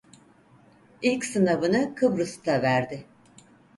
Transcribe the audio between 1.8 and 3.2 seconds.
Kıbrıs'ta verdi.